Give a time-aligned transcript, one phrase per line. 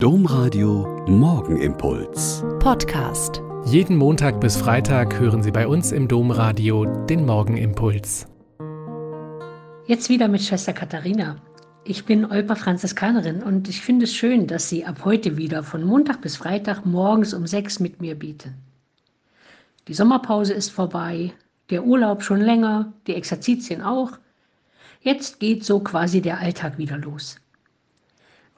[0.00, 2.44] Domradio Morgenimpuls.
[2.60, 3.42] Podcast.
[3.64, 8.28] Jeden Montag bis Freitag hören Sie bei uns im Domradio den Morgenimpuls.
[9.88, 11.42] Jetzt wieder mit Schwester Katharina.
[11.82, 15.82] Ich bin Olpa Franziskanerin und ich finde es schön, dass Sie ab heute wieder von
[15.82, 18.54] Montag bis Freitag morgens um sechs mit mir bieten.
[19.88, 21.32] Die Sommerpause ist vorbei,
[21.70, 24.12] der Urlaub schon länger, die Exerzitien auch.
[25.00, 27.40] Jetzt geht so quasi der Alltag wieder los.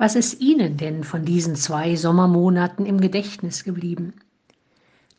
[0.00, 4.14] Was ist Ihnen denn von diesen zwei Sommermonaten im Gedächtnis geblieben?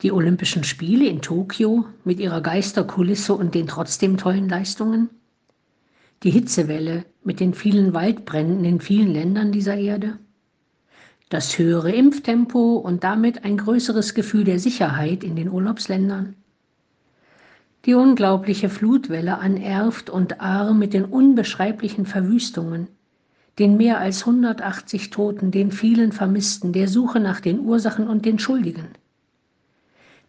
[0.02, 5.08] Die Olympischen Spiele in Tokio mit ihrer Geisterkulisse und den trotzdem tollen Leistungen?
[6.24, 10.18] Die Hitzewelle mit den vielen Waldbränden in vielen Ländern dieser Erde?
[11.28, 16.34] Das höhere Impftempo und damit ein größeres Gefühl der Sicherheit in den Urlaubsländern?
[17.84, 22.88] Die unglaubliche Flutwelle an Erft und Ahr mit den unbeschreiblichen Verwüstungen,
[23.58, 28.38] den mehr als 180 Toten, den vielen Vermissten, der Suche nach den Ursachen und den
[28.38, 28.88] Schuldigen.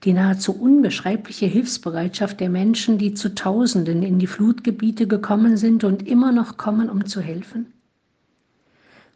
[0.04, 6.06] Die nahezu unbeschreibliche Hilfsbereitschaft der Menschen, die zu Tausenden in die Flutgebiete gekommen sind und
[6.06, 7.68] immer noch kommen, um zu helfen.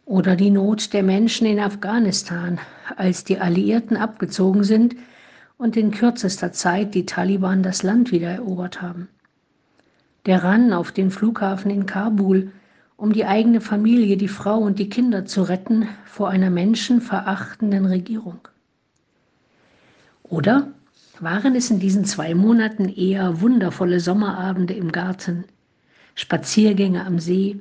[0.06, 2.60] Oder die Not der Menschen in Afghanistan,
[2.96, 4.96] als die Alliierten abgezogen sind
[5.58, 9.10] und in kürzester Zeit die Taliban das Land wieder erobert haben.
[10.26, 12.52] Der Ran auf den Flughafen in Kabul,
[12.98, 18.40] um die eigene Familie, die Frau und die Kinder zu retten vor einer menschenverachtenden Regierung?
[20.24, 20.72] Oder
[21.20, 25.46] waren es in diesen zwei Monaten eher wundervolle Sommerabende im Garten,
[26.16, 27.60] Spaziergänge am See,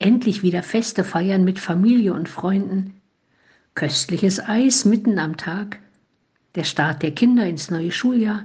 [0.00, 3.00] endlich wieder Feste feiern mit Familie und Freunden,
[3.74, 5.78] köstliches Eis mitten am Tag,
[6.56, 8.44] der Start der Kinder ins neue Schuljahr,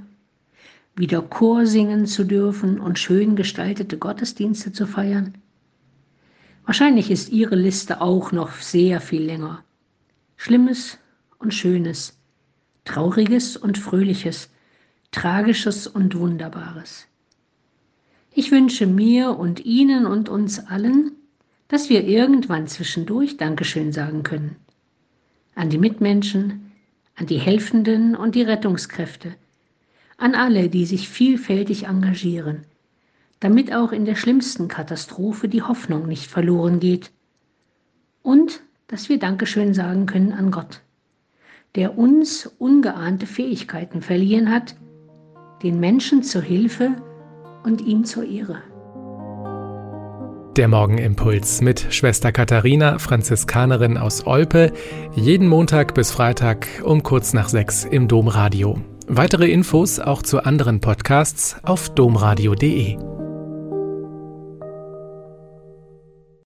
[0.95, 5.33] wieder Chor singen zu dürfen und schön gestaltete Gottesdienste zu feiern?
[6.69, 9.63] Wahrscheinlich ist Ihre Liste auch noch sehr viel länger.
[10.37, 10.99] Schlimmes
[11.39, 12.19] und Schönes,
[12.85, 14.51] Trauriges und Fröhliches,
[15.09, 17.07] Tragisches und Wunderbares.
[18.35, 21.13] Ich wünsche mir und Ihnen und uns allen,
[21.69, 24.55] dass wir irgendwann zwischendurch Dankeschön sagen können.
[25.55, 26.71] An die Mitmenschen,
[27.15, 29.33] an die Helfenden und die Rettungskräfte,
[30.17, 32.67] an alle, die sich vielfältig engagieren,
[33.39, 37.11] damit auch in der schlimmsten Katastrophe die Hoffnung nicht verloren geht.
[38.21, 40.81] Und dass wir Dankeschön sagen können an Gott,
[41.75, 44.75] der uns ungeahnte Fähigkeiten verliehen hat,
[45.63, 46.95] den Menschen zur Hilfe
[47.63, 48.61] und ihm zur Ehre.
[50.57, 54.73] Der Morgenimpuls mit Schwester Katharina, Franziskanerin aus Olpe,
[55.15, 58.81] jeden Montag bis Freitag um kurz nach sechs im Domradio.
[59.07, 63.18] Weitere Infos auch zu anderen Podcasts auf domradio.de.